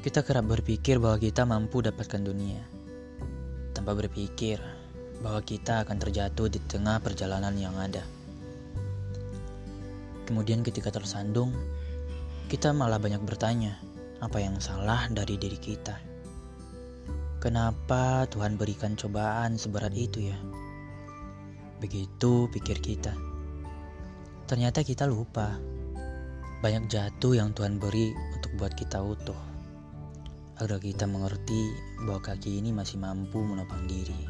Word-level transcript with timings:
Kita 0.00 0.24
kerap 0.24 0.48
berpikir 0.48 0.96
bahwa 0.96 1.20
kita 1.20 1.44
mampu 1.44 1.84
dapatkan 1.84 2.24
dunia, 2.24 2.64
tanpa 3.76 3.92
berpikir 3.92 4.56
bahwa 5.20 5.44
kita 5.44 5.84
akan 5.84 6.00
terjatuh 6.00 6.48
di 6.48 6.56
tengah 6.64 7.04
perjalanan 7.04 7.52
yang 7.52 7.76
ada. 7.76 8.00
Kemudian 10.24 10.64
ketika 10.64 10.88
tersandung, 10.88 11.52
kita 12.48 12.72
malah 12.72 12.96
banyak 12.96 13.20
bertanya, 13.20 13.76
apa 14.24 14.40
yang 14.40 14.56
salah 14.56 15.04
dari 15.12 15.36
diri 15.36 15.60
kita? 15.60 16.00
Kenapa 17.36 18.24
Tuhan 18.32 18.56
berikan 18.56 18.96
cobaan 18.96 19.60
seberat 19.60 19.92
itu 19.92 20.32
ya? 20.32 20.38
Begitu 21.76 22.48
pikir 22.48 22.80
kita. 22.80 23.12
Ternyata 24.48 24.80
kita 24.80 25.04
lupa. 25.04 25.60
Banyak 26.64 26.88
jatuh 26.88 27.36
yang 27.36 27.52
Tuhan 27.52 27.76
beri 27.76 28.16
untuk 28.36 28.56
buat 28.56 28.72
kita 28.72 28.96
utuh. 29.04 29.49
Agar 30.60 30.76
kita 30.76 31.08
mengerti 31.08 31.72
bahwa 32.04 32.20
kaki 32.20 32.60
ini 32.60 32.68
masih 32.68 33.00
mampu 33.00 33.40
menopang 33.40 33.80
diri. 33.88 34.28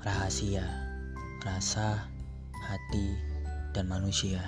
Rahasia, 0.00 0.64
rasa, 1.44 2.08
hati, 2.56 3.20
dan 3.76 3.84
manusia. 3.84 4.40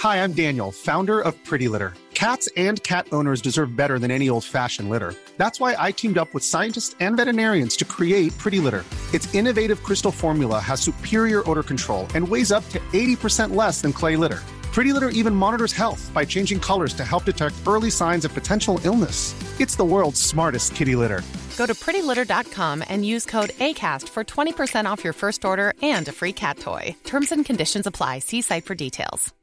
Hi, 0.00 0.24
I'm 0.24 0.32
Daniel, 0.32 0.72
founder 0.72 1.20
of 1.20 1.36
Pretty 1.44 1.68
Litter. 1.68 1.92
Cats 2.16 2.48
and 2.56 2.80
cat 2.80 3.12
owners 3.12 3.44
deserve 3.44 3.76
better 3.76 4.00
than 4.00 4.08
any 4.08 4.32
old 4.32 4.44
fashioned 4.44 4.88
litter. 4.88 5.12
That's 5.36 5.60
why 5.60 5.76
I 5.76 5.92
teamed 5.92 6.16
up 6.16 6.32
with 6.32 6.44
scientists 6.44 6.96
and 6.96 7.20
veterinarians 7.20 7.76
to 7.76 7.84
create 7.84 8.32
Pretty 8.40 8.60
Litter. 8.60 8.88
Its 9.12 9.34
innovative 9.34 9.82
crystal 9.82 10.12
formula 10.12 10.58
has 10.60 10.80
superior 10.80 11.48
odor 11.48 11.62
control 11.62 12.06
and 12.14 12.26
weighs 12.26 12.52
up 12.52 12.68
to 12.68 12.78
80% 12.92 13.54
less 13.54 13.80
than 13.80 13.92
clay 13.92 14.16
litter. 14.16 14.40
Pretty 14.72 14.92
Litter 14.92 15.08
even 15.08 15.34
monitors 15.34 15.72
health 15.72 16.10
by 16.14 16.24
changing 16.24 16.60
colors 16.60 16.94
to 16.94 17.04
help 17.04 17.24
detect 17.24 17.56
early 17.66 17.90
signs 17.90 18.24
of 18.24 18.32
potential 18.32 18.80
illness. 18.84 19.34
It's 19.60 19.76
the 19.76 19.84
world's 19.84 20.20
smartest 20.20 20.74
kitty 20.74 20.94
litter. 20.96 21.22
Go 21.56 21.66
to 21.66 21.74
prettylitter.com 21.74 22.84
and 22.88 23.04
use 23.04 23.26
code 23.26 23.50
ACAST 23.50 24.08
for 24.08 24.24
20% 24.24 24.86
off 24.86 25.04
your 25.04 25.12
first 25.12 25.44
order 25.44 25.74
and 25.82 26.08
a 26.08 26.12
free 26.12 26.32
cat 26.32 26.58
toy. 26.58 26.94
Terms 27.04 27.32
and 27.32 27.44
conditions 27.44 27.86
apply. 27.86 28.20
See 28.20 28.40
site 28.42 28.64
for 28.64 28.74
details. 28.74 29.34